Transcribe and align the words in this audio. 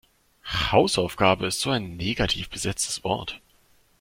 Hausaufgabe 0.71 1.45
ist 1.45 1.59
so 1.59 1.69
ein 1.69 1.95
negativ 1.95 2.49
besetztes 2.49 3.03
Wort. 3.03 3.39